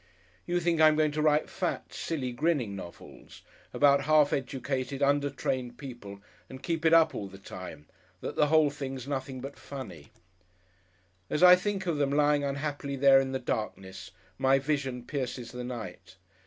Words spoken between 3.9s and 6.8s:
half educated, under trained people and